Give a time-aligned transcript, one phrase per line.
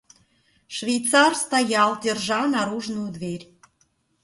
[0.67, 3.45] Швейцар стоял, держа наружную дверь.